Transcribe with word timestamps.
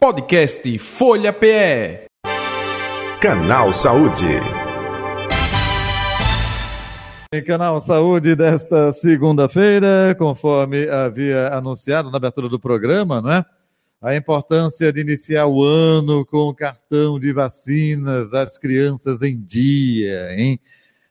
Podcast 0.00 0.78
Folha 0.78 1.32
PE. 1.32 2.06
Canal 3.20 3.74
Saúde. 3.74 4.28
Em 7.34 7.42
Canal 7.42 7.80
Saúde 7.80 8.36
desta 8.36 8.92
segunda-feira, 8.92 10.14
conforme 10.16 10.88
havia 10.88 11.48
anunciado 11.48 12.12
na 12.12 12.16
abertura 12.16 12.48
do 12.48 12.60
programa, 12.60 13.20
não 13.20 13.32
é? 13.32 13.44
A 14.00 14.14
importância 14.14 14.92
de 14.92 15.00
iniciar 15.00 15.48
o 15.48 15.64
ano 15.64 16.24
com 16.24 16.48
o 16.48 16.54
cartão 16.54 17.18
de 17.18 17.32
vacinas 17.32 18.30
das 18.30 18.56
crianças 18.56 19.20
em 19.20 19.36
dia, 19.36 20.32
hein? 20.38 20.60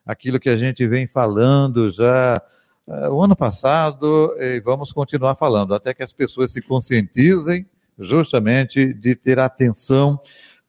Aquilo 0.06 0.40
que 0.40 0.48
a 0.48 0.56
gente 0.56 0.86
vem 0.86 1.06
falando 1.06 1.90
já 1.90 2.40
uh, 2.86 3.10
o 3.10 3.22
ano 3.22 3.36
passado 3.36 4.34
e 4.38 4.60
vamos 4.60 4.92
continuar 4.92 5.34
falando, 5.34 5.74
até 5.74 5.92
que 5.92 6.02
as 6.02 6.14
pessoas 6.14 6.52
se 6.52 6.62
conscientizem 6.62 7.66
justamente 7.98 8.92
de 8.92 9.14
ter 9.14 9.38
atenção 9.38 10.20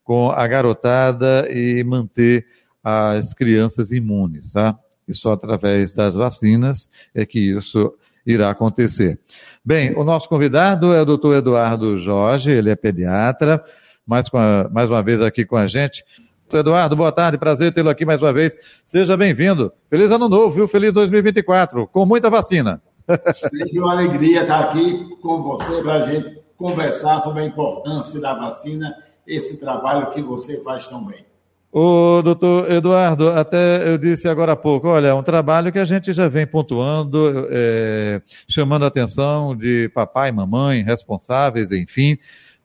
com 0.02 0.30
a 0.30 0.46
garotada 0.46 1.46
e 1.50 1.84
manter 1.84 2.46
as 2.82 3.32
crianças 3.34 3.92
imunes, 3.92 4.52
tá? 4.52 4.76
E 5.06 5.14
só 5.14 5.32
através 5.32 5.92
das 5.92 6.14
vacinas 6.14 6.90
é 7.14 7.26
que 7.26 7.56
isso 7.56 7.94
irá 8.26 8.50
acontecer. 8.50 9.18
Bem, 9.64 9.96
o 9.96 10.04
nosso 10.04 10.28
convidado 10.28 10.92
é 10.92 11.02
o 11.02 11.04
doutor 11.04 11.36
Eduardo 11.36 11.98
Jorge, 11.98 12.50
ele 12.50 12.70
é 12.70 12.76
pediatra, 12.76 13.62
mais, 14.06 14.26
a, 14.32 14.68
mais 14.72 14.88
uma 14.88 15.02
vez 15.02 15.20
aqui 15.20 15.44
com 15.44 15.56
a 15.56 15.66
gente. 15.66 16.04
Eduardo, 16.52 16.96
boa 16.96 17.12
tarde, 17.12 17.38
prazer 17.38 17.72
tê-lo 17.72 17.90
aqui 17.90 18.04
mais 18.04 18.20
uma 18.20 18.32
vez. 18.32 18.56
Seja 18.84 19.16
bem-vindo. 19.16 19.72
Feliz 19.88 20.10
ano 20.10 20.28
novo, 20.28 20.50
viu? 20.50 20.66
Feliz 20.68 20.92
2024, 20.92 21.86
com 21.86 22.04
muita 22.04 22.28
vacina. 22.28 22.82
É 23.08 23.80
uma 23.80 23.92
alegria 23.92 24.42
estar 24.42 24.60
aqui 24.60 25.16
com 25.22 25.42
você 25.42 25.82
para 25.82 25.94
a 25.94 26.02
gente 26.02 26.40
conversar 26.60 27.22
sobre 27.22 27.40
a 27.40 27.46
importância 27.46 28.20
da 28.20 28.34
vacina, 28.34 28.94
esse 29.26 29.56
trabalho 29.56 30.10
que 30.10 30.20
você 30.20 30.60
faz 30.60 30.86
tão 30.86 31.02
bem. 31.02 31.24
O 31.72 32.20
doutor 32.20 32.70
Eduardo, 32.70 33.30
até 33.30 33.88
eu 33.88 33.96
disse 33.96 34.28
agora 34.28 34.52
há 34.52 34.56
pouco, 34.56 34.88
olha, 34.88 35.14
um 35.14 35.22
trabalho 35.22 35.72
que 35.72 35.78
a 35.78 35.84
gente 35.86 36.12
já 36.12 36.28
vem 36.28 36.46
pontuando, 36.46 37.46
é, 37.48 38.20
chamando 38.46 38.84
a 38.84 38.88
atenção 38.88 39.56
de 39.56 39.88
papai, 39.94 40.30
mamãe, 40.32 40.82
responsáveis, 40.82 41.70
enfim, 41.72 42.18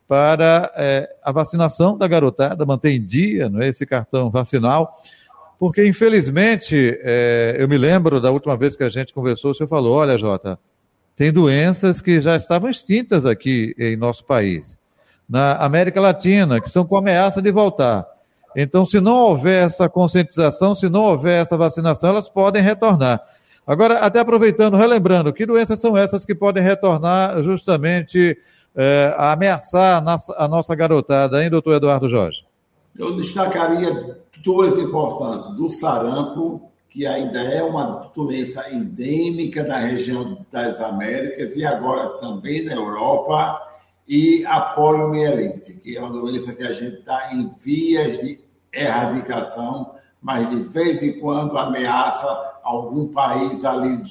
para 0.08 0.72
é, 0.76 1.08
a 1.24 1.32
vacinação 1.32 1.98
da 1.98 2.08
garotada, 2.08 2.66
manter 2.66 2.92
em 2.92 3.06
dia 3.06 3.48
não 3.48 3.62
é, 3.62 3.70
esse 3.70 3.86
cartão 3.86 4.30
vacinal, 4.30 4.92
porque 5.58 5.88
infelizmente, 5.88 7.00
é, 7.02 7.56
eu 7.60 7.70
me 7.70 7.78
lembro 7.78 8.20
da 8.20 8.30
última 8.30 8.58
vez 8.58 8.76
que 8.76 8.84
a 8.84 8.90
gente 8.90 9.14
conversou, 9.14 9.52
o 9.52 9.56
senhor 9.56 9.70
falou, 9.70 9.94
olha, 9.94 10.18
Jota, 10.18 10.60
tem 11.16 11.32
doenças 11.32 12.02
que 12.02 12.20
já 12.20 12.36
estavam 12.36 12.70
extintas 12.70 13.26
aqui 13.26 13.74
em 13.78 13.96
nosso 13.96 14.26
país. 14.26 14.78
Na 15.28 15.56
América 15.56 16.02
Latina, 16.02 16.60
que 16.60 16.68
estão 16.68 16.86
com 16.86 16.98
ameaça 16.98 17.42
de 17.42 17.52
voltar. 17.52 18.06
Então, 18.56 18.86
se 18.86 19.00
não 19.00 19.16
houver 19.16 19.66
essa 19.66 19.90
conscientização, 19.90 20.76
se 20.76 20.88
não 20.88 21.04
houver 21.04 21.42
essa 21.42 21.58
vacinação, 21.58 22.10
elas 22.10 22.30
podem 22.30 22.62
retornar. 22.62 23.22
Agora, 23.66 24.00
até 24.00 24.20
aproveitando, 24.20 24.78
relembrando, 24.78 25.34
que 25.34 25.46
doenças 25.46 25.80
são 25.80 25.98
essas 25.98 26.24
que 26.24 26.36
podem 26.36 26.62
retornar 26.62 27.42
justamente 27.44 28.38
é, 28.76 29.14
a 29.18 29.32
ameaçar 29.32 29.98
a 29.98 30.02
nossa, 30.02 30.36
a 30.38 30.48
nossa 30.48 30.76
garotada, 30.76 31.44
hein, 31.44 31.50
doutor 31.50 31.76
Eduardo 31.76 32.08
Jorge? 32.08 32.46
Eu 32.98 33.16
destacaria 33.16 34.20
duas 34.44 34.78
importantes, 34.78 35.50
do 35.58 35.70
sarampo 35.70 36.72
que 36.96 37.06
ainda 37.06 37.42
é 37.42 37.62
uma 37.62 38.10
doença 38.16 38.72
endêmica 38.72 39.66
da 39.66 39.80
região 39.80 40.46
das 40.50 40.80
Américas 40.80 41.54
e 41.58 41.66
agora 41.66 42.08
também 42.20 42.64
na 42.64 42.72
Europa, 42.72 43.62
e 44.08 44.46
a 44.46 44.62
poliomielite, 44.62 45.74
que 45.74 45.98
é 45.98 46.00
uma 46.00 46.10
doença 46.10 46.54
que 46.54 46.64
a 46.64 46.72
gente 46.72 47.00
está 47.00 47.34
em 47.34 47.54
vias 47.60 48.18
de 48.20 48.40
erradicação, 48.72 49.96
mas 50.22 50.50
de 50.50 50.56
vez 50.70 51.04
em 51.04 51.20
quando 51.20 51.58
ameaça 51.58 52.60
algum 52.64 53.10
país 53.10 53.66
ali 53.66 54.02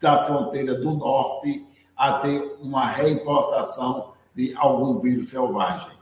da 0.00 0.24
fronteira 0.24 0.74
do 0.74 0.94
norte 0.94 1.64
a 1.96 2.14
ter 2.14 2.56
uma 2.60 2.86
reimportação 2.86 4.14
de 4.34 4.52
algum 4.56 4.98
vírus 4.98 5.30
selvagem. 5.30 5.92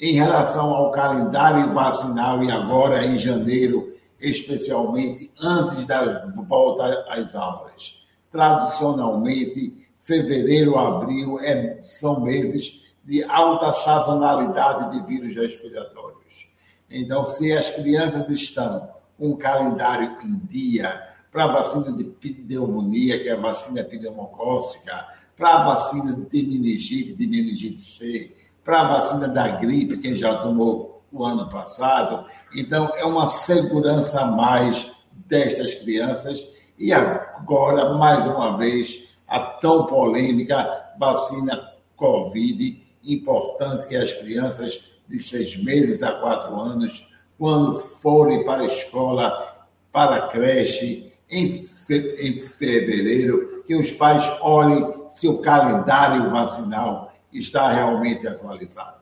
Em 0.00 0.14
relação 0.14 0.70
ao 0.70 0.90
calendário 0.90 1.74
vacinal, 1.74 2.42
e 2.42 2.50
agora 2.50 3.04
em 3.04 3.18
janeiro 3.18 3.92
especialmente 4.22 5.30
antes 5.40 5.86
da 5.86 6.26
volta 6.26 7.04
às 7.08 7.34
aulas. 7.34 8.00
Tradicionalmente, 8.30 9.86
fevereiro, 10.02 10.78
abril 10.78 11.38
é, 11.40 11.80
são 11.82 12.20
meses 12.20 12.82
de 13.04 13.22
alta 13.24 13.72
sazonalidade 13.82 14.92
de 14.92 15.06
vírus 15.06 15.34
respiratórios. 15.34 16.48
Então, 16.88 17.26
se 17.26 17.52
as 17.52 17.70
crianças 17.70 18.28
estão 18.30 18.88
com 19.18 19.30
um 19.30 19.36
calendário 19.36 20.16
em 20.22 20.36
dia 20.46 21.02
para 21.30 21.44
a 21.44 21.48
vacina 21.48 21.92
de 21.92 22.04
pneumonia, 22.04 23.20
que 23.22 23.28
é 23.28 23.32
a 23.32 23.40
vacina 23.40 23.82
pneumocócica, 23.82 25.06
para 25.36 25.54
a 25.54 25.74
vacina 25.74 26.12
de 26.12 26.42
meningite, 26.42 27.14
de 27.14 27.26
meningite 27.26 27.80
C, 27.80 28.36
para 28.62 28.80
a 28.80 29.00
vacina 29.00 29.28
da 29.28 29.48
gripe, 29.56 29.98
quem 29.98 30.14
já 30.14 30.36
tomou 30.42 31.02
o 31.10 31.24
ano 31.24 31.48
passado. 31.48 32.26
Então, 32.54 32.92
é 32.96 33.04
uma 33.04 33.30
segurança 33.30 34.20
a 34.20 34.26
mais 34.26 34.90
destas 35.26 35.74
crianças. 35.74 36.46
E 36.78 36.92
agora, 36.92 37.94
mais 37.94 38.26
uma 38.26 38.56
vez, 38.56 39.08
a 39.26 39.40
tão 39.40 39.86
polêmica 39.86 40.94
vacina 40.98 41.72
Covid. 41.96 42.82
Importante 43.04 43.88
que 43.88 43.96
as 43.96 44.12
crianças 44.12 44.84
de 45.08 45.22
seis 45.22 45.56
meses 45.56 46.02
a 46.02 46.12
quatro 46.12 46.54
anos, 46.60 47.08
quando 47.38 47.80
forem 48.00 48.44
para 48.44 48.62
a 48.62 48.66
escola, 48.66 49.66
para 49.92 50.16
a 50.16 50.28
creche, 50.28 51.12
em, 51.30 51.68
em 51.88 52.48
fevereiro, 52.58 53.62
que 53.66 53.74
os 53.74 53.90
pais 53.92 54.24
olhem 54.40 55.02
se 55.12 55.28
o 55.28 55.38
calendário 55.38 56.30
vacinal 56.30 57.12
está 57.32 57.72
realmente 57.72 58.26
atualizado. 58.26 59.01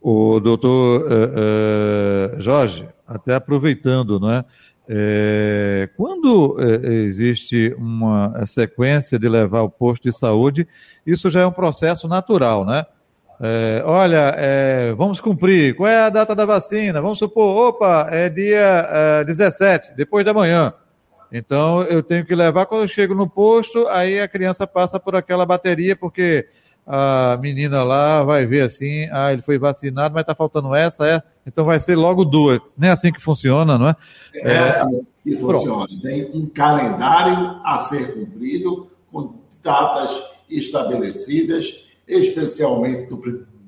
O 0.00 0.40
doutor 0.40 1.02
uh, 1.02 2.36
uh, 2.38 2.40
Jorge, 2.40 2.88
até 3.06 3.34
aproveitando, 3.34 4.20
não 4.20 4.30
é? 4.30 4.44
é 4.88 5.88
quando 5.96 6.56
é, 6.60 6.88
existe 7.04 7.74
uma 7.76 8.46
sequência 8.46 9.18
de 9.18 9.28
levar 9.28 9.62
o 9.62 9.70
posto 9.70 10.04
de 10.08 10.16
saúde, 10.16 10.68
isso 11.06 11.28
já 11.30 11.40
é 11.40 11.46
um 11.46 11.52
processo 11.52 12.06
natural, 12.06 12.64
né? 12.64 12.84
É, 13.40 13.82
olha, 13.84 14.34
é, 14.36 14.92
vamos 14.94 15.20
cumprir. 15.20 15.76
Qual 15.76 15.88
é 15.88 15.96
a 15.96 16.10
data 16.10 16.34
da 16.34 16.44
vacina? 16.44 17.00
Vamos 17.00 17.18
supor, 17.18 17.68
opa, 17.68 18.08
é 18.10 18.28
dia 18.28 18.88
é, 19.20 19.24
17, 19.24 19.92
depois 19.96 20.24
da 20.24 20.34
manhã. 20.34 20.72
Então, 21.30 21.82
eu 21.82 22.02
tenho 22.02 22.24
que 22.24 22.34
levar, 22.34 22.66
quando 22.66 22.82
eu 22.82 22.88
chego 22.88 23.14
no 23.14 23.28
posto, 23.28 23.86
aí 23.88 24.18
a 24.20 24.26
criança 24.26 24.66
passa 24.66 24.98
por 24.98 25.14
aquela 25.14 25.46
bateria, 25.46 25.94
porque 25.94 26.48
a 26.90 27.36
menina 27.38 27.82
lá 27.82 28.24
vai 28.24 28.46
ver 28.46 28.62
assim, 28.62 29.06
ah, 29.12 29.30
ele 29.30 29.42
foi 29.42 29.58
vacinado, 29.58 30.14
mas 30.14 30.22
está 30.22 30.34
faltando 30.34 30.74
essa, 30.74 31.06
é, 31.06 31.22
então 31.46 31.62
vai 31.62 31.78
ser 31.78 31.96
logo 31.96 32.24
duas. 32.24 32.60
Nem 32.78 32.88
é 32.88 32.92
assim 32.94 33.12
que 33.12 33.20
funciona, 33.20 33.76
não 33.76 33.90
é? 33.90 33.96
É, 34.32 34.52
é 34.52 34.58
assim 34.70 35.06
que 35.22 35.36
funciona. 35.36 35.86
Tem 36.02 36.30
um 36.32 36.46
calendário 36.46 37.60
a 37.62 37.84
ser 37.90 38.14
cumprido, 38.14 38.90
com 39.12 39.34
datas 39.62 40.18
estabelecidas, 40.48 41.84
especialmente 42.06 43.10
do 43.10 43.18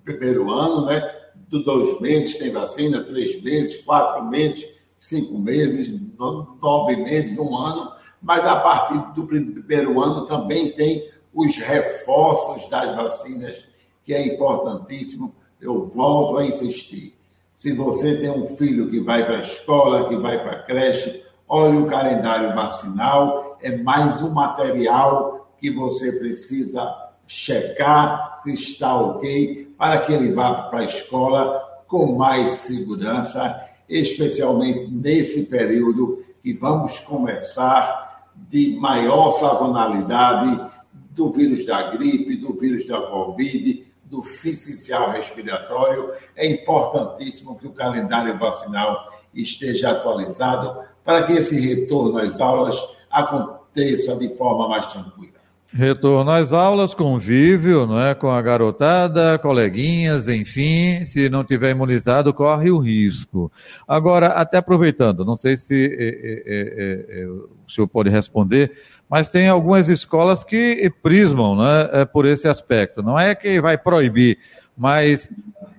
primeiro 0.03 0.51
ano, 0.51 0.87
né? 0.87 1.07
Do 1.51 1.63
dois 1.63 2.01
meses 2.01 2.39
tem 2.39 2.51
vacina, 2.51 3.05
três 3.05 3.43
meses, 3.43 3.83
quatro 3.83 4.25
meses, 4.25 4.67
cinco 4.99 5.39
meses, 5.39 5.93
nove 6.19 6.97
meses, 6.97 7.37
um 7.37 7.55
ano, 7.55 7.93
mas 8.23 8.43
a 8.47 8.57
partir 8.61 9.15
do 9.15 9.27
primeiro 9.27 10.01
ano 10.01 10.27
também 10.27 10.73
tem 10.73 11.11
os 11.35 11.57
reforços 11.57 12.69
das 12.69 12.95
vacinas, 12.95 13.65
que 14.03 14.13
é 14.15 14.27
importantíssimo. 14.27 15.35
Eu 15.61 15.87
volto 15.89 16.39
a 16.39 16.47
insistir. 16.47 17.15
Se 17.57 17.73
você 17.73 18.17
tem 18.17 18.31
um 18.31 18.57
filho 18.57 18.89
que 18.91 19.01
vai 19.01 19.25
para 19.25 19.39
a 19.39 19.43
escola, 19.43 20.09
que 20.09 20.17
vai 20.17 20.43
para 20.43 20.53
a 20.53 20.63
creche, 20.63 21.25
olhe 21.47 21.77
o 21.77 21.87
calendário 21.87 22.55
vacinal, 22.55 23.59
é 23.61 23.77
mais 23.77 24.23
um 24.23 24.31
material 24.31 25.53
que 25.59 25.71
você 25.71 26.13
precisa 26.13 27.11
checar 27.27 28.41
se 28.43 28.55
está 28.55 28.99
ok, 28.99 29.75
para 29.77 30.01
que 30.01 30.13
ele 30.13 30.33
vá 30.33 30.55
para 30.63 30.81
a 30.81 30.85
escola 30.85 31.61
com 31.87 32.17
mais 32.17 32.53
segurança, 32.53 33.61
especialmente 33.89 34.91
nesse 34.91 35.43
período 35.43 36.23
que 36.43 36.55
vamos 36.55 36.99
começar 37.01 38.29
de 38.35 38.77
maior 38.81 39.33
sazonalidade 39.39 40.71
do 41.21 41.31
vírus 41.31 41.67
da 41.67 41.91
gripe, 41.91 42.35
do 42.37 42.55
vírus 42.55 42.87
da 42.87 42.99
Covid, 42.99 43.87
do 44.05 44.23
sincicial 44.23 45.11
respiratório. 45.11 46.15
É 46.35 46.51
importantíssimo 46.51 47.59
que 47.59 47.67
o 47.67 47.73
calendário 47.73 48.39
vacinal 48.39 49.13
esteja 49.35 49.91
atualizado 49.91 50.83
para 51.05 51.25
que 51.25 51.35
esse 51.35 51.61
retorno 51.61 52.17
às 52.17 52.41
aulas 52.41 52.79
aconteça 53.11 54.17
de 54.17 54.35
forma 54.35 54.67
mais 54.67 54.87
tranquila. 54.87 55.40
Retorno 55.73 56.29
às 56.33 56.53
aulas, 56.53 56.95
convívio, 56.95 57.87
não 57.87 58.01
é, 58.01 58.13
com 58.13 58.29
a 58.29 58.43
garotada, 58.43 59.39
coleguinhas, 59.39 60.27
enfim, 60.27 61.05
se 61.07 61.29
não 61.29 61.45
tiver 61.45 61.71
imunizado, 61.71 62.35
corre 62.35 62.73
o 62.73 62.79
risco. 62.79 63.53
Agora, 63.87 64.29
até 64.29 64.59
aproveitando, 64.59 65.25
não 65.25 65.37
sei 65.37 65.57
se 65.57 65.77
é, 65.77 66.43
é, 66.45 67.23
é, 67.23 67.27
o 67.27 67.71
senhor 67.71 67.87
pode 67.87 68.11
responder, 68.11 68.73
mas 69.09 69.29
tem 69.29 69.49
algumas 69.49 69.89
escolas 69.89 70.43
que 70.43 70.93
prismam 71.01 71.57
né, 71.57 72.05
por 72.05 72.27
esse 72.27 72.49
aspecto. 72.49 73.01
Não 73.01 73.17
é 73.17 73.33
que 73.33 73.61
vai 73.61 73.79
proibir, 73.79 74.39
mas, 74.77 75.31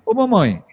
ô 0.05 0.13
mamãe, 0.13 0.63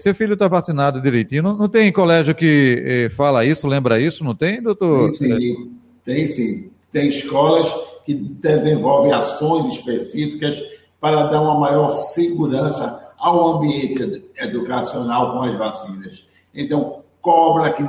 seu 0.00 0.14
filho 0.14 0.34
está 0.34 0.46
vacinado 0.46 1.02
direitinho, 1.02 1.42
não, 1.42 1.56
não, 1.56 1.68
tem 1.68 1.90
colégio 1.90 2.32
que 2.32 3.10
fala 3.16 3.44
isso, 3.44 3.66
lembra 3.66 4.00
isso, 4.00 4.22
não 4.22 4.36
tem, 4.36 4.62
doutor? 4.62 5.10
Tem 5.10 5.36
sim, 5.36 5.72
tem 6.04 6.28
sim. 6.28 6.70
Tem 6.92 7.08
escolas 7.08 7.68
que 8.08 8.14
desenvolvem 8.14 9.12
ações 9.12 9.74
específicas 9.74 10.58
para 10.98 11.26
dar 11.26 11.42
uma 11.42 11.58
maior 11.58 11.92
segurança 11.92 13.06
ao 13.18 13.56
ambiente 13.56 14.30
educacional 14.38 15.32
com 15.32 15.42
as 15.42 15.54
vacinas. 15.54 16.26
Então, 16.54 17.02
cobra 17.20 17.70
que 17.70 17.82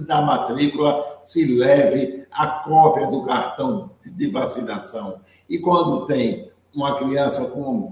da 0.00 0.20
matrícula 0.20 1.20
se 1.26 1.44
leve 1.44 2.26
a 2.32 2.48
cópia 2.48 3.06
do 3.06 3.24
cartão 3.24 3.92
de 4.04 4.28
vacinação. 4.32 5.20
E 5.48 5.60
quando 5.60 6.06
tem 6.06 6.50
uma 6.74 6.96
criança 6.96 7.44
com 7.44 7.88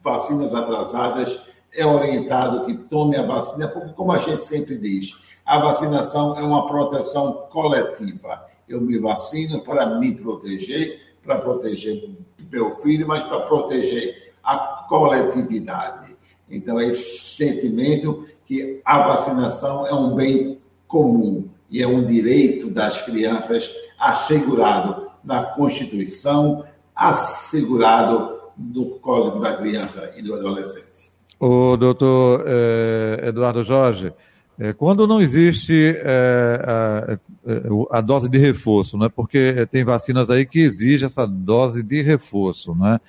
vacinas 0.00 0.54
atrasadas, 0.54 1.42
é 1.76 1.84
orientado 1.84 2.66
que 2.66 2.74
tome 2.74 3.16
a 3.16 3.26
vacina, 3.26 3.66
porque, 3.66 3.92
como 3.94 4.12
a 4.12 4.18
gente 4.18 4.44
sempre 4.44 4.78
diz, 4.78 5.20
a 5.44 5.58
vacinação 5.58 6.38
é 6.38 6.42
uma 6.42 6.68
proteção 6.68 7.48
coletiva 7.50 8.53
eu 8.68 8.80
me 8.80 8.98
vacino 8.98 9.60
para 9.60 9.98
me 9.98 10.14
proteger, 10.14 11.00
para 11.22 11.38
proteger 11.38 12.10
meu 12.50 12.76
filho, 12.76 13.06
mas 13.06 13.22
para 13.24 13.40
proteger 13.40 14.32
a 14.42 14.84
coletividade. 14.88 16.14
Então, 16.48 16.78
é 16.78 16.88
esse 16.88 17.36
sentimento 17.36 18.26
que 18.44 18.80
a 18.84 19.08
vacinação 19.08 19.86
é 19.86 19.94
um 19.94 20.14
bem 20.14 20.60
comum 20.86 21.48
e 21.70 21.82
é 21.82 21.86
um 21.86 22.04
direito 22.04 22.70
das 22.70 23.00
crianças 23.02 23.74
assegurado 23.98 25.10
na 25.24 25.42
Constituição, 25.42 26.64
assegurado 26.94 28.38
no 28.56 28.98
Código 29.00 29.40
da 29.40 29.54
Criança 29.54 30.12
e 30.16 30.22
do 30.22 30.34
Adolescente. 30.34 31.10
O 31.40 31.76
doutor 31.76 32.44
eh, 32.46 33.28
Eduardo 33.28 33.64
Jorge, 33.64 34.12
é, 34.58 34.72
quando 34.72 35.06
não 35.06 35.20
existe 35.20 35.96
é, 35.98 36.62
a, 36.64 37.18
é, 37.46 37.60
a, 37.90 38.00
dose 38.00 38.28
de 38.28 38.38
reforço, 38.38 38.96
né? 38.96 39.08
porque 39.14 39.66
tem 39.70 39.84
vacinas 39.84 40.30
aí 40.30 40.46
que 40.46 40.60
exigem 40.60 41.06
essa 41.06 41.26
dose 41.26 41.82
de 41.82 42.02
reforço, 42.02 42.74
né? 42.74 43.00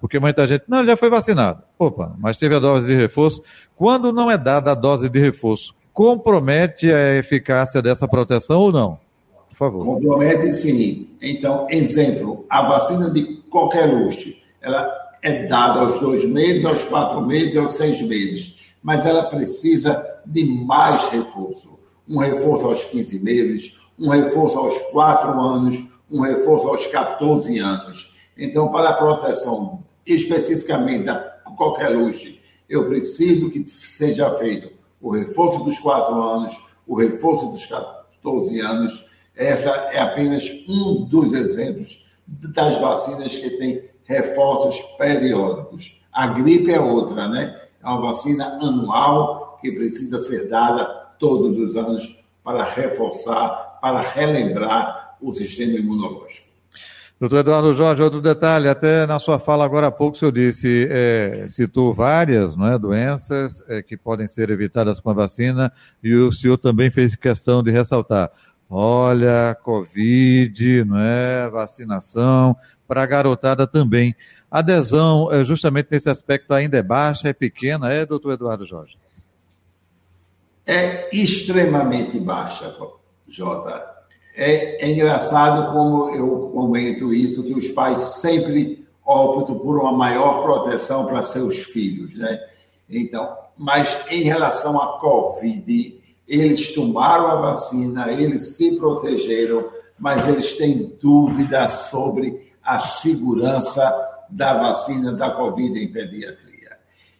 porque 0.00 0.18
muita 0.18 0.46
gente, 0.46 0.64
não, 0.68 0.84
já 0.84 0.96
foi 0.96 1.10
vacinado, 1.10 1.62
opa, 1.78 2.14
mas 2.18 2.36
teve 2.36 2.54
a 2.54 2.58
dose 2.58 2.86
de 2.86 2.94
reforço. 2.94 3.42
Quando 3.76 4.12
não 4.12 4.30
é 4.30 4.38
dada 4.38 4.72
a 4.72 4.74
dose 4.74 5.08
de 5.08 5.18
reforço, 5.18 5.74
compromete 5.92 6.90
a 6.90 7.16
eficácia 7.16 7.82
dessa 7.82 8.06
proteção 8.06 8.60
ou 8.60 8.72
não? 8.72 8.98
Por 9.48 9.56
favor. 9.56 9.84
Compromete 9.84 10.54
sim. 10.56 11.08
Então, 11.20 11.66
exemplo, 11.68 12.46
a 12.48 12.62
vacina 12.62 13.10
de 13.10 13.42
qualquer 13.50 13.86
luxo, 13.86 14.34
ela 14.60 14.90
é 15.20 15.46
dada 15.46 15.80
aos 15.80 16.00
dois 16.00 16.24
meses, 16.24 16.64
aos 16.64 16.82
quatro 16.84 17.24
meses, 17.24 17.56
aos 17.56 17.76
seis 17.76 18.00
meses 18.00 18.62
mas 18.82 19.06
ela 19.06 19.24
precisa 19.24 20.04
de 20.26 20.44
mais 20.44 21.04
reforço. 21.06 21.78
Um 22.08 22.18
reforço 22.18 22.66
aos 22.66 22.84
15 22.84 23.18
meses, 23.18 23.80
um 23.98 24.08
reforço 24.08 24.58
aos 24.58 24.76
4 24.90 25.40
anos, 25.40 25.84
um 26.10 26.20
reforço 26.20 26.68
aos 26.68 26.86
14 26.86 27.58
anos. 27.58 28.14
Então, 28.36 28.68
para 28.68 28.90
a 28.90 28.94
proteção 28.94 29.82
especificamente 30.04 31.04
da 31.04 31.38
luz, 31.90 32.34
eu 32.68 32.88
preciso 32.88 33.50
que 33.50 33.64
seja 33.68 34.34
feito 34.34 34.72
o 35.00 35.10
reforço 35.10 35.64
dos 35.64 35.78
4 35.78 36.22
anos, 36.22 36.58
o 36.86 36.96
reforço 36.96 37.46
dos 37.46 37.66
14 37.66 38.60
anos. 38.60 39.06
Essa 39.34 39.70
é 39.92 40.00
apenas 40.00 40.48
um 40.68 41.04
dos 41.04 41.32
exemplos 41.32 42.10
das 42.26 42.76
vacinas 42.78 43.36
que 43.36 43.50
têm 43.50 43.82
reforços 44.04 44.80
periódicos. 44.96 46.00
A 46.12 46.26
gripe 46.26 46.70
é 46.70 46.80
outra, 46.80 47.28
né? 47.28 47.60
É 47.82 47.86
uma 47.86 48.12
vacina 48.12 48.58
anual 48.60 49.41
que 49.62 49.72
precisa 49.72 50.22
ser 50.24 50.48
dada 50.48 50.84
todos 51.18 51.56
os 51.56 51.76
anos 51.76 52.22
para 52.44 52.64
reforçar, 52.64 53.78
para 53.80 54.02
relembrar 54.02 55.16
o 55.22 55.32
sistema 55.32 55.78
imunológico. 55.78 56.52
Doutor 57.20 57.38
Eduardo 57.38 57.72
Jorge, 57.72 58.02
outro 58.02 58.20
detalhe, 58.20 58.66
até 58.66 59.06
na 59.06 59.20
sua 59.20 59.38
fala 59.38 59.64
agora 59.64 59.86
há 59.86 59.92
pouco 59.92 60.16
o 60.16 60.18
senhor 60.18 60.32
disse, 60.32 60.88
é, 60.90 61.46
citou 61.50 61.94
várias 61.94 62.56
não 62.56 62.66
é, 62.66 62.76
doenças 62.76 63.62
é, 63.68 63.80
que 63.80 63.96
podem 63.96 64.26
ser 64.26 64.50
evitadas 64.50 64.98
com 64.98 65.08
a 65.10 65.12
vacina 65.12 65.72
e 66.02 66.12
o 66.16 66.32
senhor 66.32 66.58
também 66.58 66.90
fez 66.90 67.14
questão 67.14 67.62
de 67.62 67.70
ressaltar, 67.70 68.28
olha, 68.68 69.56
Covid, 69.62 70.84
não 70.84 70.98
é, 70.98 71.48
vacinação, 71.48 72.56
para 72.88 73.04
a 73.04 73.06
garotada 73.06 73.68
também. 73.68 74.16
A 74.50 74.58
adesão, 74.58 75.32
é, 75.32 75.44
justamente 75.44 75.88
nesse 75.92 76.10
aspecto, 76.10 76.52
ainda 76.52 76.76
é 76.76 76.82
baixa, 76.82 77.28
é 77.28 77.32
pequena, 77.32 77.92
é, 77.92 78.04
doutor 78.04 78.32
Eduardo 78.32 78.66
Jorge? 78.66 78.98
É 80.66 81.08
extremamente 81.12 82.18
baixa, 82.18 82.76
Jota. 83.28 83.92
É, 84.34 84.84
é 84.84 84.90
engraçado 84.90 85.72
como 85.72 86.10
eu 86.10 86.50
comento 86.54 87.12
isso, 87.12 87.42
que 87.42 87.52
os 87.52 87.68
pais 87.68 88.00
sempre 88.20 88.86
optam 89.04 89.58
por 89.58 89.78
uma 89.78 89.92
maior 89.92 90.42
proteção 90.42 91.06
para 91.06 91.24
seus 91.24 91.58
filhos, 91.64 92.14
né? 92.14 92.40
Então, 92.88 93.36
mas 93.56 93.96
em 94.10 94.22
relação 94.22 94.80
à 94.80 94.98
Covid, 94.98 96.00
eles 96.26 96.72
tomaram 96.72 97.26
a 97.26 97.34
vacina, 97.34 98.10
eles 98.10 98.56
se 98.56 98.76
protegeram, 98.76 99.68
mas 99.98 100.26
eles 100.28 100.54
têm 100.54 100.96
dúvidas 101.00 101.72
sobre 101.90 102.52
a 102.62 102.78
segurança 102.78 104.08
da 104.30 104.54
vacina 104.54 105.12
da 105.12 105.30
Covid 105.30 105.78
em 105.78 105.92
pediatria. 105.92 106.78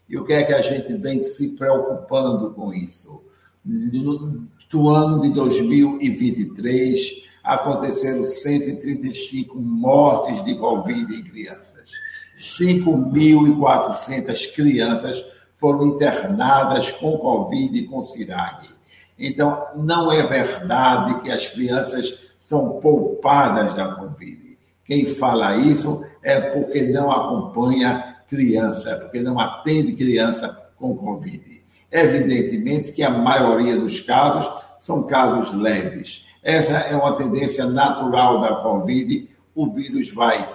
E 0.09 0.17
o 0.17 0.25
que 0.25 0.33
é 0.33 0.45
que 0.45 0.55
a 0.55 0.63
gente 0.63 0.95
vem 0.95 1.23
se 1.23 1.49
preocupando 1.49 2.51
com 2.51 2.73
isso? 2.73 3.23
No, 3.65 4.89
ano 4.89 5.23
de 5.23 5.31
2023, 5.31 7.29
aconteceram 7.45 8.25
135 8.25 9.57
mortes 9.59 10.45
de 10.45 10.57
Covid 10.57 11.15
em 11.15 11.23
crianças. 11.23 11.93
5.400 12.39 14.55
crianças 14.55 15.25
foram 15.59 15.87
internadas 15.87 16.91
com 16.91 17.17
Covid 17.19 17.79
e 17.79 17.87
com 17.87 18.05
CIRAG. 18.05 18.69
Então, 19.19 19.67
não 19.77 20.11
é 20.11 20.27
verdade 20.27 21.21
que 21.21 21.31
as 21.31 21.47
crianças 21.47 22.33
são 22.41 22.81
poupadas 22.81 23.75
da 23.75 23.95
Covid. 23.95 24.59
Quem 24.85 25.15
fala 25.15 25.57
isso 25.57 26.05
é 26.23 26.41
porque 26.41 26.83
não 26.83 27.13
acompanha 27.13 28.17
criança, 28.29 28.97
porque 28.97 29.21
não 29.21 29.39
atende 29.39 29.93
criança 29.93 30.49
com 30.77 30.97
Covid. 30.97 31.62
Evidentemente 31.93 32.91
que 32.91 33.03
a 33.03 33.11
maioria 33.11 33.77
dos 33.79 34.01
casos 34.01 34.51
são 34.81 35.03
casos 35.03 35.55
leves. 35.55 36.27
Essa 36.43 36.73
é 36.73 36.97
uma 36.97 37.17
tendência 37.17 37.67
natural 37.67 38.41
da 38.41 38.57
Covid. 38.57 39.29
O 39.55 39.71
vírus 39.71 40.11
vai 40.11 40.49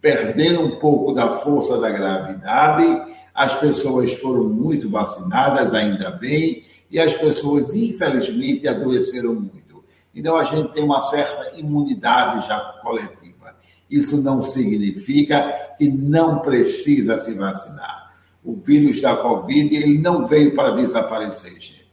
perdendo 0.00 0.62
um 0.62 0.78
pouco 0.78 1.12
da 1.12 1.38
força 1.38 1.78
da 1.78 1.88
gravidade. 1.88 3.14
As 3.32 3.54
pessoas 3.54 4.12
foram 4.14 4.44
muito 4.44 4.90
vacinadas, 4.90 5.72
ainda 5.72 6.10
bem, 6.10 6.64
e 6.90 7.00
as 7.00 7.14
pessoas, 7.14 7.72
infelizmente, 7.74 8.68
adoeceram 8.68 9.34
muito. 9.34 9.84
Então, 10.14 10.36
a 10.36 10.44
gente 10.44 10.72
tem 10.72 10.84
uma 10.84 11.02
certa 11.08 11.58
imunidade 11.58 12.46
já 12.46 12.58
coletiva. 12.82 13.56
Isso 13.90 14.20
não 14.20 14.42
significa 14.42 15.74
que 15.78 15.88
não 15.88 16.40
precisa 16.40 17.20
se 17.22 17.32
vacinar. 17.32 18.03
O 18.44 18.54
vírus 18.56 19.00
da 19.00 19.16
Covid 19.16 19.74
ele 19.74 19.98
não 19.98 20.26
veio 20.26 20.54
para 20.54 20.76
desaparecer, 20.76 21.52
gente. 21.52 21.84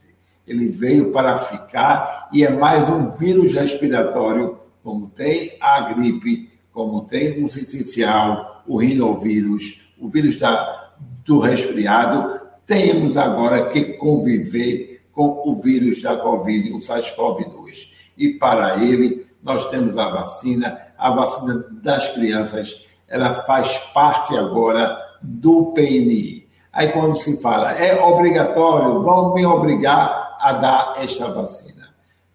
Ele 0.46 0.68
veio 0.68 1.10
para 1.12 1.38
ficar 1.38 2.28
e 2.32 2.44
é 2.44 2.50
mais 2.50 2.88
um 2.90 3.10
vírus 3.12 3.54
respiratório, 3.54 4.58
como 4.82 5.08
tem 5.08 5.56
a 5.60 5.92
gripe, 5.92 6.50
como 6.72 7.02
tem 7.02 7.42
o 7.42 7.50
sincicial, 7.50 8.62
o 8.66 8.76
rinovírus, 8.76 9.94
o 9.98 10.08
vírus 10.08 10.38
da, 10.38 10.92
do 11.24 11.38
resfriado. 11.38 12.40
Temos 12.66 13.16
agora 13.16 13.70
que 13.70 13.94
conviver 13.94 14.92
com 15.12 15.42
o 15.46 15.60
vírus 15.60 16.02
da 16.02 16.16
Covid, 16.16 16.72
o 16.72 16.80
SARS-CoV-2. 16.80 17.92
E 18.16 18.30
para 18.34 18.82
ele, 18.82 19.26
nós 19.42 19.68
temos 19.70 19.96
a 19.98 20.08
vacina, 20.08 20.78
a 20.96 21.10
vacina 21.10 21.66
das 21.82 22.08
crianças, 22.12 22.86
ela 23.08 23.42
faz 23.44 23.76
parte 23.92 24.36
agora 24.36 24.98
do 25.20 25.72
PNI. 25.72 26.41
Aí 26.72 26.88
quando 26.92 27.18
se 27.18 27.36
fala, 27.38 27.72
é 27.72 28.00
obrigatório, 28.00 29.02
vão 29.02 29.34
me 29.34 29.44
obrigar 29.44 30.36
a 30.40 30.52
dar 30.54 30.94
esta 30.96 31.28
vacina. 31.28 31.90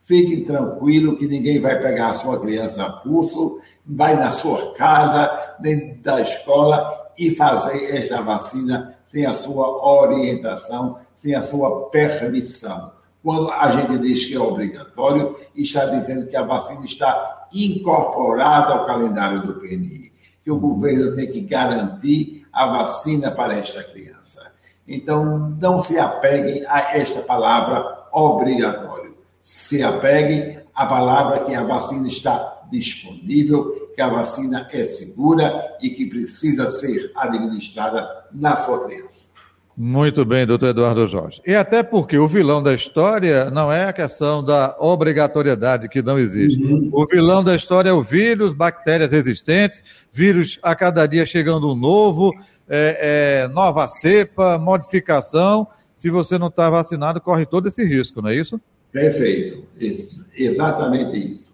Fiquem 0.05 0.45
tranquilo 0.45 1.17
que 1.17 1.27
ninguém 1.27 1.59
vai 1.59 1.81
pegar 1.81 2.11
a 2.11 2.13
sua 2.15 2.39
criança 2.39 2.83
a 2.83 2.89
pulso, 2.91 3.59
vai 3.85 4.15
na 4.15 4.31
sua 4.33 4.73
casa, 4.73 5.55
dentro 5.59 6.01
da 6.01 6.21
escola 6.21 7.11
e 7.17 7.35
fazer 7.35 7.97
essa 7.97 8.21
vacina 8.21 8.95
sem 9.11 9.25
a 9.25 9.33
sua 9.33 9.85
orientação, 9.85 10.99
sem 11.21 11.33
a 11.33 11.41
sua 11.41 11.89
permissão. 11.89 12.91
Quando 13.23 13.51
a 13.51 13.71
gente 13.71 13.97
diz 13.99 14.25
que 14.25 14.35
é 14.35 14.39
obrigatório, 14.39 15.35
está 15.55 15.85
dizendo 15.85 16.27
que 16.27 16.35
a 16.37 16.43
vacina 16.43 16.85
está 16.85 17.47
incorporada 17.51 18.73
ao 18.73 18.85
calendário 18.85 19.41
do 19.41 19.55
PNI, 19.55 20.11
que 20.43 20.51
o 20.51 20.59
governo 20.59 21.15
tem 21.15 21.29
que 21.29 21.41
garantir 21.41 22.45
a 22.53 22.65
vacina 22.67 23.31
para 23.31 23.57
esta 23.57 23.83
criança. 23.83 24.16
Então, 24.87 25.55
não 25.59 25.83
se 25.83 25.99
apeguem 25.99 26.65
a 26.67 26.97
esta 26.97 27.21
palavra 27.21 28.07
obrigatório. 28.11 29.17
Se 29.41 29.83
apeguem 29.83 30.59
à 30.73 30.85
palavra 30.85 31.43
que 31.43 31.53
a 31.53 31.63
vacina 31.63 32.07
está 32.07 32.61
disponível, 32.71 33.91
que 33.93 34.01
a 34.01 34.09
vacina 34.09 34.67
é 34.71 34.85
segura 34.85 35.77
e 35.81 35.89
que 35.89 36.05
precisa 36.05 36.69
ser 36.69 37.11
administrada 37.15 38.25
na 38.31 38.55
sua 38.57 38.85
criança. 38.85 39.26
Muito 39.79 40.25
bem, 40.25 40.43
doutor 40.43 40.69
Eduardo 40.69 41.07
Jorge. 41.07 41.39
E 41.45 41.53
até 41.53 41.83
porque 41.83 42.17
o 42.17 42.27
vilão 42.27 42.63
da 42.63 42.73
história 42.73 43.51
não 43.51 43.71
é 43.71 43.85
a 43.85 43.93
questão 43.93 44.43
da 44.43 44.75
obrigatoriedade 44.79 45.87
que 45.87 46.01
não 46.01 46.17
existe. 46.17 46.59
Uhum. 46.63 46.89
O 46.91 47.05
vilão 47.05 47.43
da 47.43 47.55
história 47.55 47.91
é 47.91 47.93
o 47.93 48.01
vírus, 48.01 48.53
bactérias 48.53 49.11
resistentes, 49.11 49.83
vírus 50.11 50.57
a 50.63 50.73
cada 50.73 51.05
dia 51.05 51.27
chegando 51.27 51.71
um 51.71 51.75
novo, 51.75 52.33
é, 52.67 53.43
é, 53.45 53.47
nova 53.49 53.87
cepa, 53.87 54.57
modificação. 54.57 55.67
Se 55.93 56.09
você 56.09 56.39
não 56.39 56.47
está 56.47 56.71
vacinado, 56.71 57.21
corre 57.21 57.45
todo 57.45 57.67
esse 57.67 57.83
risco, 57.83 58.19
não 58.19 58.31
é 58.31 58.35
isso? 58.35 58.59
Perfeito. 58.91 59.63
Exatamente 60.35 61.33
isso. 61.33 61.51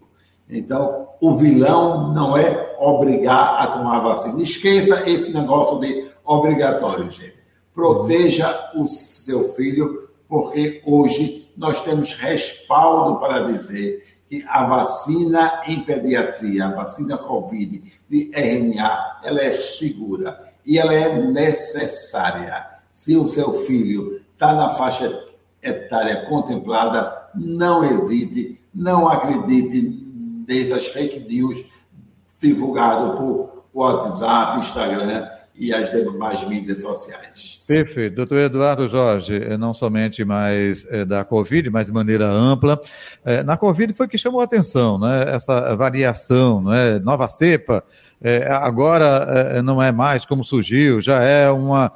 Então, 0.48 1.08
o 1.20 1.36
vilão 1.36 2.14
não 2.14 2.38
é 2.38 2.74
obrigar 2.78 3.60
a 3.60 3.66
tomar 3.66 4.00
vacina. 4.00 4.42
Esqueça 4.42 5.02
esse 5.08 5.30
negócio 5.34 5.78
de 5.80 6.06
obrigatório, 6.24 7.10
gente. 7.10 7.33
Proteja 7.74 8.70
o 8.74 8.88
seu 8.88 9.52
filho, 9.54 10.08
porque 10.28 10.80
hoje 10.86 11.52
nós 11.56 11.80
temos 11.82 12.14
respaldo 12.14 13.18
para 13.18 13.52
dizer 13.52 14.04
que 14.28 14.44
a 14.48 14.64
vacina 14.64 15.62
em 15.66 15.80
pediatria, 15.80 16.66
a 16.66 16.74
vacina 16.74 17.18
Covid 17.18 17.82
de 18.08 18.30
RNA, 18.32 19.20
ela 19.24 19.40
é 19.40 19.52
segura 19.52 20.52
e 20.64 20.78
ela 20.78 20.94
é 20.94 21.20
necessária. 21.20 22.64
Se 22.94 23.16
o 23.16 23.30
seu 23.30 23.64
filho 23.64 24.20
está 24.32 24.54
na 24.54 24.70
faixa 24.70 25.24
etária 25.62 26.26
contemplada, 26.26 27.30
não 27.34 27.84
hesite, 27.84 28.60
não 28.74 29.08
acredite 29.08 30.04
nessas 30.46 30.86
fake 30.86 31.20
news 31.20 31.64
divulgadas 32.40 33.18
por 33.18 33.64
WhatsApp, 33.72 34.60
Instagram 34.60 35.33
e 35.56 35.72
as 35.72 35.90
demais 35.90 36.42
mídias 36.48 36.80
sociais. 36.82 37.62
Perfeito. 37.66 38.16
Doutor 38.16 38.38
Eduardo 38.38 38.88
Jorge, 38.88 39.36
eh, 39.36 39.56
não 39.56 39.72
somente 39.72 40.24
mais 40.24 40.84
é, 40.90 41.04
da 41.04 41.24
Covid, 41.24 41.70
mas 41.70 41.86
de 41.86 41.92
maneira 41.92 42.28
ampla. 42.28 42.80
É, 43.24 43.42
na 43.42 43.56
Covid 43.56 43.92
foi 43.92 44.08
que 44.08 44.18
chamou 44.18 44.40
a 44.40 44.44
atenção, 44.44 44.98
né? 44.98 45.34
essa 45.34 45.76
variação, 45.76 46.60
né? 46.62 46.98
nova 46.98 47.28
cepa, 47.28 47.84
agora 48.58 49.60
não 49.62 49.82
é 49.82 49.92
mais 49.92 50.24
como 50.24 50.42
surgiu, 50.44 50.98
já 50.98 51.22
é 51.22 51.50
uma 51.50 51.92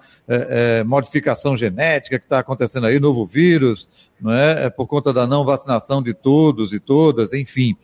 modificação 0.85 1.57
genética 1.57 2.19
que 2.19 2.27
está 2.27 2.41
acontecendo 2.41 2.87
aí, 2.87 3.01
novo 3.01 3.25
vírus, 3.25 3.89
não 4.21 4.31
é? 4.31 4.67
é 4.67 4.71
por 4.71 4.87
conta 4.87 5.11
da 5.11 5.27
não 5.27 5.43
vacinação 5.43 6.03
de 6.03 6.13
todos 6.13 6.75
e 6.75 6.79
todas, 6.79 7.33
enfim 7.33 7.75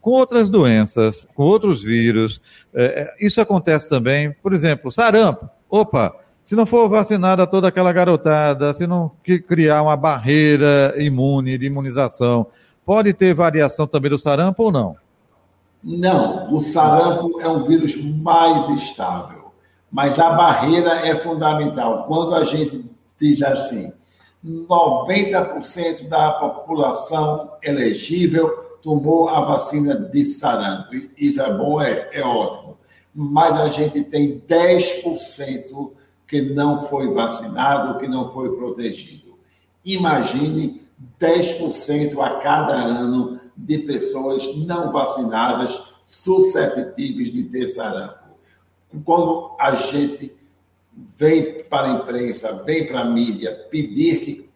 com 0.00 0.10
outras 0.10 0.48
doenças, 0.50 1.26
com 1.34 1.42
outros 1.42 1.82
vírus. 1.82 2.40
É, 2.74 2.84
é, 2.84 3.26
isso 3.26 3.40
acontece 3.40 3.88
também, 3.88 4.32
por 4.42 4.52
exemplo, 4.52 4.90
sarampo. 4.90 5.48
Opa, 5.68 6.14
se 6.42 6.56
não 6.56 6.66
for 6.66 6.88
vacinada 6.88 7.46
toda 7.46 7.68
aquela 7.68 7.92
garotada, 7.92 8.74
se 8.74 8.86
não 8.86 9.12
criar 9.46 9.82
uma 9.82 9.96
barreira 9.96 10.94
imune, 10.98 11.58
de 11.58 11.66
imunização, 11.66 12.46
pode 12.84 13.12
ter 13.12 13.34
variação 13.34 13.86
também 13.86 14.10
do 14.10 14.18
sarampo 14.18 14.64
ou 14.64 14.72
não? 14.72 14.96
Não, 15.82 16.52
o 16.52 16.60
sarampo 16.60 17.40
é 17.40 17.48
um 17.48 17.66
vírus 17.66 17.96
mais 18.02 18.68
estável, 18.82 19.52
mas 19.90 20.18
a 20.18 20.30
barreira 20.30 21.06
é 21.06 21.14
fundamental. 21.16 22.04
Quando 22.06 22.34
a 22.34 22.44
gente 22.44 22.84
diz 23.18 23.42
assim, 23.42 23.92
90% 24.44 26.08
da 26.08 26.32
população 26.32 27.52
elegível 27.62 28.69
tomou 28.82 29.28
a 29.28 29.40
vacina 29.40 29.94
de 29.94 30.24
sarampo. 30.24 30.94
Isso 31.16 31.40
é 31.40 31.52
bom, 31.52 31.80
é, 31.80 32.08
é 32.12 32.22
ótimo. 32.22 32.78
Mas 33.14 33.52
a 33.52 33.68
gente 33.68 34.02
tem 34.04 34.40
10% 34.40 35.92
que 36.26 36.40
não 36.40 36.86
foi 36.88 37.12
vacinado, 37.12 37.98
que 37.98 38.06
não 38.06 38.32
foi 38.32 38.54
protegido. 38.56 39.38
Imagine 39.84 40.82
10% 41.20 42.20
a 42.20 42.40
cada 42.40 42.74
ano 42.74 43.40
de 43.56 43.78
pessoas 43.78 44.56
não 44.56 44.92
vacinadas 44.92 45.82
susceptíveis 46.22 47.32
de 47.32 47.44
ter 47.44 47.70
sarampo. 47.70 48.30
Quando 49.04 49.56
a 49.58 49.74
gente 49.74 50.34
vem 51.16 51.64
para 51.64 51.88
a 51.88 51.94
imprensa, 51.94 52.52
vem 52.64 52.86
para 52.86 53.00
a 53.00 53.04
mídia 53.04 53.66
pedir 53.70 54.20
que 54.20 54.50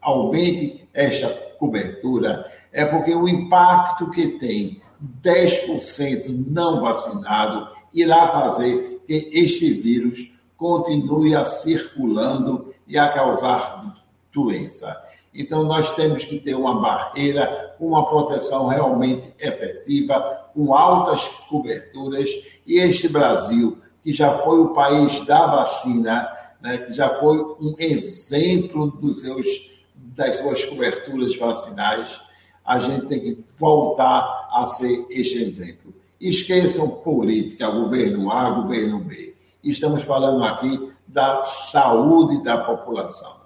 aumente 0.00 0.88
esta 0.92 1.28
cobertura, 1.58 2.50
é 2.72 2.84
porque 2.84 3.14
o 3.14 3.28
impacto 3.28 4.10
que 4.10 4.38
tem 4.38 4.80
10% 5.22 6.44
não 6.48 6.80
vacinado 6.80 7.68
irá 7.92 8.28
fazer 8.28 9.02
que 9.06 9.30
este 9.32 9.72
vírus 9.72 10.32
continue 10.56 11.34
a 11.34 11.46
circulando 11.46 12.74
e 12.86 12.98
a 12.98 13.08
causar 13.08 14.04
doença. 14.32 14.96
Então, 15.32 15.62
nós 15.62 15.94
temos 15.94 16.24
que 16.24 16.38
ter 16.40 16.54
uma 16.54 16.80
barreira, 16.80 17.76
uma 17.78 18.06
proteção 18.06 18.66
realmente 18.66 19.32
efetiva, 19.38 20.50
com 20.54 20.74
altas 20.74 21.28
coberturas. 21.48 22.28
E 22.66 22.78
este 22.78 23.08
Brasil, 23.08 23.78
que 24.02 24.12
já 24.12 24.38
foi 24.38 24.58
o 24.58 24.74
país 24.74 25.24
da 25.26 25.46
vacina, 25.46 26.28
né, 26.60 26.78
que 26.78 26.92
já 26.92 27.10
foi 27.20 27.38
um 27.60 27.74
exemplo 27.78 28.90
dos 28.90 29.20
seus, 29.20 29.46
das 29.94 30.38
suas 30.38 30.64
coberturas 30.64 31.36
vacinais, 31.36 32.20
a 32.68 32.78
gente 32.78 33.06
tem 33.06 33.18
que 33.18 33.44
voltar 33.58 34.46
a 34.52 34.68
ser 34.76 35.06
este 35.08 35.42
exemplo. 35.42 35.94
Esqueçam 36.20 36.86
política, 36.86 37.70
governo 37.70 38.30
A, 38.30 38.50
governo 38.50 38.98
B. 38.98 39.34
Estamos 39.64 40.02
falando 40.02 40.44
aqui 40.44 40.92
da 41.06 41.44
saúde 41.72 42.44
da 42.44 42.58
população. 42.58 43.36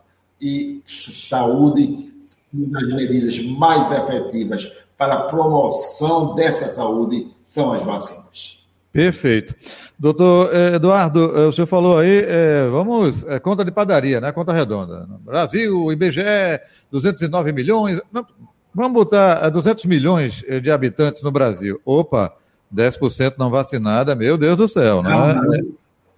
E 0.40 0.82
saúde, 1.28 2.12
uma 2.52 2.80
das 2.80 2.92
medidas 2.94 3.38
mais 3.44 3.92
efetivas 3.92 4.72
para 4.98 5.14
a 5.14 5.22
promoção 5.28 6.34
dessa 6.34 6.72
saúde 6.72 7.28
são 7.46 7.72
as 7.72 7.82
vacinas. 7.84 8.66
Perfeito. 8.92 9.54
Doutor 9.96 10.50
eh, 10.52 10.74
Eduardo, 10.74 11.38
eh, 11.38 11.46
o 11.46 11.52
senhor 11.52 11.66
falou 11.66 11.98
aí, 11.98 12.24
é, 12.26 12.66
vamos, 12.68 13.24
é, 13.24 13.38
conta 13.38 13.64
de 13.64 13.70
padaria, 13.70 14.20
né? 14.20 14.32
Conta 14.32 14.52
redonda. 14.52 15.08
Brasil, 15.20 15.90
IBGE, 15.92 16.60
209 16.90 17.52
milhões. 17.52 18.00
Não, 18.12 18.26
Vamos 18.74 18.92
botar 18.92 19.48
200 19.48 19.84
milhões 19.84 20.44
de 20.62 20.70
habitantes 20.70 21.22
no 21.22 21.30
Brasil. 21.30 21.80
Opa, 21.84 22.34
10% 22.74 23.34
não 23.38 23.50
vacinada, 23.50 24.14
meu 24.14 24.38
Deus 24.38 24.56
do 24.56 24.66
céu, 24.66 25.02
né? 25.02 25.12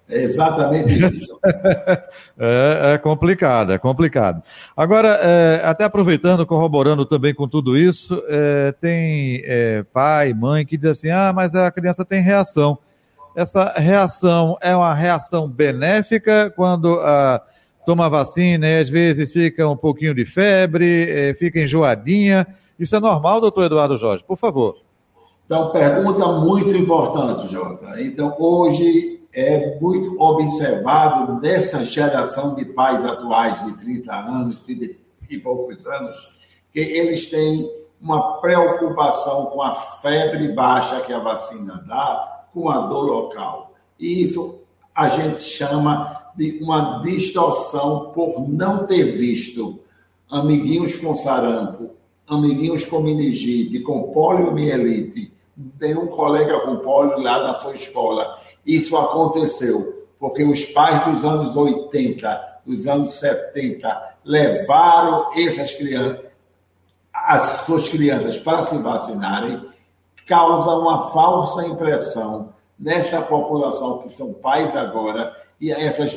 É 0.09 0.23
exatamente 0.25 0.93
isso. 0.93 1.39
é, 2.39 2.93
é, 2.95 2.99
complicado, 2.99 3.73
é 3.73 3.79
complicado. 3.79 4.43
Agora, 4.77 5.19
é, 5.23 5.63
até 5.65 5.85
aproveitando, 5.85 6.47
corroborando 6.47 7.07
também 7.07 7.35
com 7.35 7.49
tudo 7.49 7.77
isso, 7.77 8.23
é, 8.29 8.73
tem 8.73 9.43
é, 9.45 9.83
pai, 9.93 10.35
mãe 10.35 10.67
que 10.67 10.77
diz 10.77 10.91
assim: 10.91 11.09
ah, 11.09 11.33
mas 11.35 11.55
a 11.55 11.71
criança 11.71 12.05
tem 12.05 12.21
reação. 12.21 12.79
Essa 13.35 13.73
reação 13.77 14.59
é 14.61 14.77
uma 14.77 14.95
reação 14.95 15.49
benéfica 15.51 16.53
quando 16.55 17.01
a 17.01 17.43
toma 17.85 18.09
vacina 18.09 18.67
e 18.67 18.81
às 18.81 18.89
vezes 18.89 19.33
fica 19.33 19.69
um 19.69 19.77
pouquinho 19.77 20.15
de 20.15 20.25
febre, 20.25 21.11
é, 21.11 21.35
fica 21.35 21.61
enjoadinha. 21.61 22.47
Isso 22.79 22.97
é 22.97 23.01
normal, 23.01 23.41
doutor 23.41 23.65
Eduardo 23.65 23.97
Jorge? 23.99 24.25
Por 24.25 24.37
favor. 24.37 24.77
Então, 25.47 25.71
pergunta 25.71 26.27
muito 26.33 26.75
importante, 26.75 27.53
Jota. 27.53 28.01
Então, 28.01 28.35
hoje 28.39 29.21
é 29.33 29.79
muito 29.81 30.21
observado 30.21 31.41
nessa 31.41 31.85
geração 31.85 32.55
de 32.55 32.65
pais 32.65 33.05
atuais 33.05 33.65
de 33.65 33.73
30 33.79 34.15
anos, 34.15 34.65
de 34.67 34.99
e 35.29 35.39
poucos 35.39 35.87
anos, 35.87 36.17
que 36.73 36.81
eles 36.81 37.27
têm 37.27 37.69
uma 38.01 38.39
preocupação 38.41 39.47
com 39.47 39.63
a 39.63 39.75
febre 39.75 40.49
baixa 40.53 41.01
que 41.01 41.13
a 41.13 41.19
vacina 41.19 41.83
dá, 41.87 42.47
com 42.53 42.69
a 42.69 42.81
dor 42.83 43.05
local. 43.05 43.75
E 43.99 44.23
isso 44.23 44.61
a 44.95 45.09
gente 45.09 45.41
chama 45.41 46.24
uma 46.61 47.01
distorção 47.03 48.13
por 48.15 48.49
não 48.49 48.87
ter 48.87 49.17
visto 49.17 49.81
amiguinhos 50.31 50.97
com 50.97 51.17
sarampo, 51.17 51.91
amiguinhos 52.27 52.85
com 52.87 53.01
meningite, 53.01 53.81
com 53.81 54.13
poliomielite 54.13 55.33
nenhum 55.81 56.07
colega 56.09 56.61
com 56.61 56.77
pólio 56.77 57.19
lá 57.19 57.43
na 57.43 57.55
sua 57.61 57.75
escola. 57.75 58.39
Isso 58.67 58.97
aconteceu 58.97 60.07
porque 60.19 60.43
os 60.43 60.65
pais 60.67 61.05
dos 61.07 61.25
anos 61.25 61.57
80, 61.57 62.61
dos 62.67 62.87
anos 62.87 63.15
70, 63.15 64.17
levaram 64.25 65.31
essas 65.37 65.75
crianças, 65.75 66.21
as 67.13 67.67
suas 67.67 67.89
crianças 67.89 68.39
para 68.39 68.65
se 68.67 68.77
vacinarem, 68.79 69.61
causa 70.27 70.71
uma 70.71 71.11
falsa 71.11 71.67
impressão 71.67 72.55
nessa 72.79 73.21
população 73.21 73.99
que 73.99 74.17
são 74.17 74.33
pais 74.33 74.75
agora 74.75 75.44
e 75.61 75.71
essas 75.71 76.17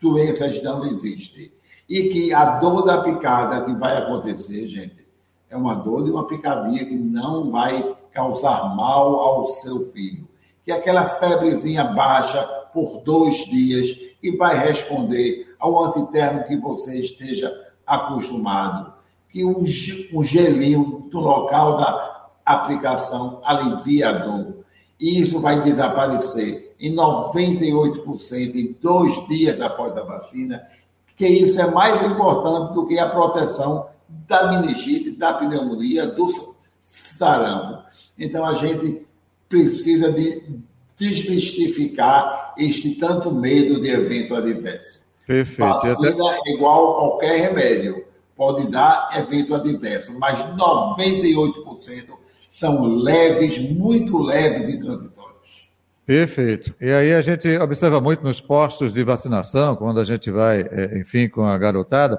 doenças 0.00 0.62
não 0.62 0.84
existem. 0.86 1.50
E 1.88 2.08
que 2.08 2.32
a 2.32 2.58
dor 2.58 2.84
da 2.84 3.02
picada 3.02 3.64
que 3.64 3.72
vai 3.74 3.96
acontecer, 3.96 4.66
gente, 4.66 5.06
é 5.48 5.56
uma 5.56 5.74
dor 5.74 6.04
de 6.04 6.10
uma 6.10 6.26
picadinha 6.26 6.84
que 6.84 6.96
não 6.96 7.50
vai 7.50 7.94
causar 8.12 8.74
mal 8.74 9.14
ao 9.16 9.48
seu 9.48 9.90
filho. 9.92 10.26
Que 10.64 10.72
aquela 10.72 11.06
febrezinha 11.06 11.84
baixa 11.84 12.42
por 12.72 13.02
dois 13.02 13.36
dias 13.46 13.96
e 14.22 14.36
vai 14.36 14.58
responder 14.58 15.54
ao 15.58 15.84
antitermo 15.84 16.44
que 16.44 16.56
você 16.56 16.96
esteja 16.96 17.52
acostumado. 17.86 18.92
Que 19.30 19.44
um 19.44 19.64
gelinho 20.24 21.08
do 21.10 21.20
local 21.20 21.76
da 21.76 22.28
aplicação 22.44 23.40
alivia 23.44 24.08
a 24.08 24.12
dor. 24.12 24.55
E 24.98 25.20
isso 25.20 25.40
vai 25.40 25.62
desaparecer 25.62 26.74
em 26.80 26.94
98% 26.94 28.54
em 28.54 28.76
dois 28.80 29.26
dias 29.28 29.60
após 29.60 29.96
a 29.96 30.02
vacina, 30.02 30.62
que 31.16 31.26
isso 31.26 31.60
é 31.60 31.70
mais 31.70 32.02
importante 32.04 32.74
do 32.74 32.86
que 32.86 32.98
a 32.98 33.08
proteção 33.08 33.88
da 34.08 34.48
meningite, 34.48 35.10
da 35.10 35.34
pneumonia, 35.34 36.06
do 36.06 36.32
sarampo. 36.84 37.82
Então 38.18 38.44
a 38.44 38.54
gente 38.54 39.06
precisa 39.48 40.12
de 40.12 40.42
desmistificar 40.96 42.54
este 42.56 42.94
tanto 42.94 43.30
medo 43.30 43.80
de 43.80 43.90
evento 43.90 44.34
adverso. 44.34 44.98
Perfeito. 45.26 45.58
Vacina 45.60 46.38
é 46.44 46.52
igual 46.52 46.92
a 46.92 46.98
qualquer 47.00 47.40
remédio. 47.48 48.04
Pode 48.34 48.70
dar 48.70 49.10
evento 49.16 49.54
adverso, 49.54 50.12
mas 50.18 50.38
98% 50.38 52.25
são 52.56 52.86
leves, 52.86 53.58
muito 53.58 54.16
leves 54.16 54.66
e 54.70 54.80
transitórios. 54.80 55.68
Perfeito. 56.06 56.74
E 56.80 56.90
aí 56.90 57.12
a 57.12 57.20
gente 57.20 57.46
observa 57.58 58.00
muito 58.00 58.24
nos 58.24 58.40
postos 58.40 58.94
de 58.94 59.04
vacinação, 59.04 59.76
quando 59.76 60.00
a 60.00 60.04
gente 60.04 60.30
vai, 60.30 60.62
é, 60.62 60.98
enfim, 60.98 61.28
com 61.28 61.44
a 61.44 61.58
garotada, 61.58 62.18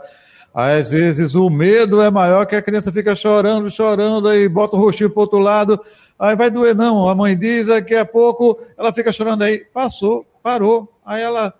às 0.53 0.89
vezes 0.89 1.33
o 1.33 1.49
medo 1.49 1.99
é 2.03 2.11
maior 2.11 2.45
que 2.45 2.55
a 2.55 2.61
criança 2.61 2.91
fica 2.91 3.15
chorando, 3.15 3.71
chorando, 3.71 4.27
aí 4.27 4.47
bota 4.47 4.75
o 4.75 4.79
rostinho 4.79 5.09
para 5.09 5.21
outro 5.21 5.39
lado, 5.39 5.83
aí 6.19 6.35
vai 6.35 6.51
doer 6.51 6.75
não. 6.75 7.09
A 7.09 7.15
mãe 7.15 7.35
diz, 7.35 7.65
daqui 7.65 7.95
a 7.95 8.05
pouco 8.05 8.59
ela 8.77 8.93
fica 8.93 9.11
chorando 9.11 9.43
aí, 9.43 9.65
passou, 9.73 10.23
parou, 10.43 10.87
aí 11.03 11.23
ela 11.23 11.51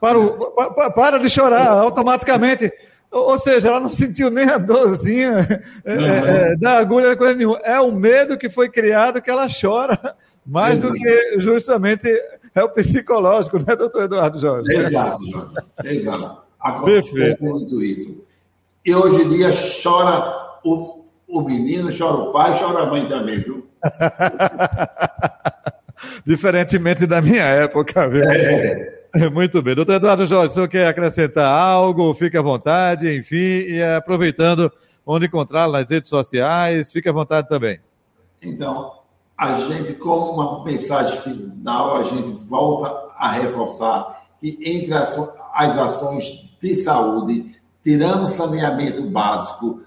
parou, 0.00 0.54
para 0.94 1.18
de 1.18 1.28
chorar 1.28 1.66
automaticamente. 1.66 2.72
Ou 3.10 3.38
seja, 3.38 3.68
ela 3.68 3.80
não 3.80 3.90
sentiu 3.90 4.30
nem 4.30 4.48
a 4.48 4.56
dorzinha 4.56 5.38
é, 5.84 6.52
é, 6.52 6.56
da 6.56 6.78
agulha, 6.78 7.16
coisa 7.16 7.34
nenhuma. 7.34 7.58
É 7.64 7.80
o 7.80 7.90
medo 7.90 8.38
que 8.38 8.48
foi 8.48 8.68
criado 8.68 9.20
que 9.20 9.30
ela 9.30 9.48
chora 9.48 10.14
mais 10.46 10.78
Exato. 10.78 10.92
do 10.92 10.98
que 10.98 11.42
justamente 11.42 12.08
é 12.54 12.62
o 12.62 12.68
psicológico, 12.68 13.58
né, 13.58 13.74
doutor 13.74 14.04
Eduardo 14.04 14.40
Jorge? 14.40 14.72
Exato, 14.72 15.24
Jorge. 15.28 15.54
Exato. 15.84 16.42
Perfeito. 16.84 17.42
muito 17.42 17.82
isso. 17.82 18.24
E 18.84 18.94
hoje 18.94 19.22
em 19.22 19.28
dia 19.28 19.50
chora 19.82 20.58
o, 20.64 21.04
o 21.26 21.40
menino, 21.42 21.90
chora 21.96 22.16
o 22.16 22.32
pai, 22.32 22.58
chora 22.58 22.82
a 22.82 22.86
mãe 22.86 23.08
também, 23.08 23.38
viu? 23.38 23.68
Diferentemente 26.24 27.06
da 27.06 27.20
minha 27.20 27.44
época, 27.44 28.08
viu? 28.08 28.24
É. 28.24 28.99
Muito 29.32 29.60
bem. 29.60 29.74
Doutor 29.74 29.94
Eduardo 29.94 30.26
Jorge, 30.26 30.52
o 30.52 30.54
senhor 30.54 30.68
quer 30.68 30.86
acrescentar 30.86 31.46
algo? 31.46 32.14
Fique 32.14 32.36
à 32.36 32.42
vontade, 32.42 33.14
enfim, 33.16 33.36
e 33.36 33.82
aproveitando 33.82 34.70
onde 35.04 35.26
encontrá-lo 35.26 35.72
nas 35.72 35.88
redes 35.88 36.08
sociais, 36.08 36.92
fique 36.92 37.08
à 37.08 37.12
vontade 37.12 37.48
também. 37.48 37.80
Então, 38.40 38.92
a 39.36 39.58
gente, 39.60 39.94
como 39.94 40.32
uma 40.32 40.64
mensagem 40.64 41.20
final, 41.22 41.96
a 41.96 42.02
gente 42.04 42.30
volta 42.46 43.10
a 43.16 43.32
reforçar 43.32 44.22
que 44.38 44.58
entre 44.62 44.94
as, 44.94 45.10
as 45.54 45.78
ações 45.78 46.48
de 46.60 46.76
saúde, 46.76 47.56
tirando 47.82 48.30
saneamento 48.30 49.02
básico, 49.02 49.82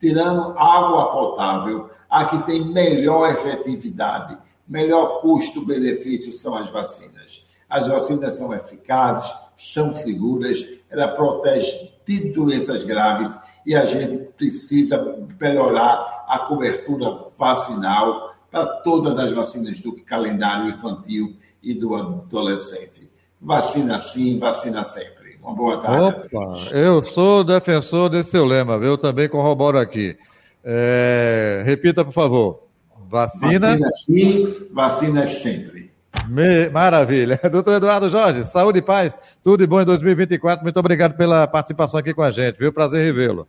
tirando 0.00 0.58
água 0.58 1.12
potável, 1.12 1.90
a 2.10 2.24
que 2.26 2.38
tem 2.44 2.64
melhor 2.64 3.30
efetividade, 3.30 4.36
melhor 4.66 5.20
custo-benefício 5.20 6.36
são 6.36 6.56
as 6.56 6.68
vacinas. 6.70 7.43
As 7.68 7.88
vacinas 7.88 8.36
são 8.36 8.52
eficazes, 8.54 9.32
são 9.56 9.94
seguras, 9.94 10.64
ela 10.90 11.08
protege 11.08 11.92
de 12.06 12.32
doenças 12.32 12.84
graves 12.84 13.34
e 13.64 13.74
a 13.74 13.84
gente 13.84 14.24
precisa 14.36 15.16
melhorar 15.40 16.24
a 16.28 16.40
cobertura 16.40 17.30
vacinal 17.38 18.34
para 18.50 18.66
todas 18.82 19.18
as 19.18 19.32
vacinas 19.32 19.80
do 19.80 19.92
calendário 20.04 20.70
infantil 20.70 21.36
e 21.62 21.74
do 21.74 21.94
adolescente. 21.94 23.10
Vacina 23.40 23.98
sim, 24.00 24.38
vacina 24.38 24.84
sempre. 24.86 25.38
Uma 25.42 25.54
boa 25.54 25.78
tarde. 25.78 26.26
Opa, 26.32 26.70
eu 26.72 27.04
sou 27.04 27.44
defensor 27.44 28.08
desse 28.08 28.30
seu 28.30 28.44
lema, 28.44 28.74
eu 28.74 28.96
também 28.96 29.28
corroboro 29.28 29.78
aqui. 29.78 30.16
É, 30.62 31.62
repita, 31.64 32.04
por 32.04 32.12
favor. 32.12 32.62
Vacina. 33.08 33.76
Vacina 33.76 33.90
sim, 34.06 34.68
vacina 34.72 35.26
sempre. 35.26 35.92
Me... 36.28 36.68
Maravilha. 36.70 37.38
Doutor 37.50 37.74
Eduardo 37.74 38.08
Jorge, 38.08 38.44
saúde 38.44 38.78
e 38.78 38.82
paz, 38.82 39.18
tudo 39.42 39.58
de 39.58 39.66
bom 39.66 39.80
em 39.80 39.84
2024. 39.84 40.62
Muito 40.62 40.78
obrigado 40.78 41.16
pela 41.16 41.46
participação 41.46 41.98
aqui 42.00 42.14
com 42.14 42.22
a 42.22 42.30
gente, 42.30 42.58
viu? 42.58 42.72
Prazer 42.72 43.04
revê-lo. 43.04 43.46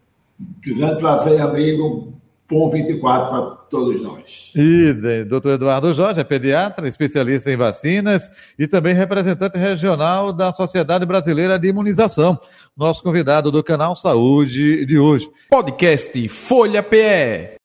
Grande 0.61 0.99
prazer, 0.99 1.41
amigo 1.41 2.13
bom 2.49 2.69
24 2.69 3.29
para 3.29 3.41
todos 3.69 4.01
nós. 4.01 4.51
E 4.55 4.93
doutor 5.27 5.53
Eduardo 5.53 5.93
Jorge 5.93 6.19
é 6.19 6.23
pediatra, 6.23 6.87
especialista 6.87 7.51
em 7.51 7.57
vacinas 7.57 8.29
e 8.57 8.67
também 8.67 8.93
representante 8.93 9.57
regional 9.57 10.31
da 10.31 10.51
Sociedade 10.53 11.05
Brasileira 11.05 11.57
de 11.57 11.67
Imunização. 11.67 12.39
Nosso 12.77 13.01
convidado 13.01 13.51
do 13.51 13.63
canal 13.63 13.95
Saúde 13.95 14.85
de 14.85 14.97
hoje. 14.97 15.29
Podcast 15.49 16.27
Folha 16.29 16.83
PE. 16.83 17.55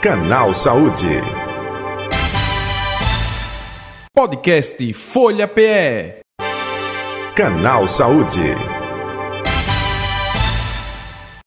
Canal 0.00 0.54
Saúde. 0.54 1.45
Podcast 4.18 4.80
Folha 4.94 5.46
PE. 5.46 6.22
Canal 7.34 7.86
Saúde. 7.86 8.85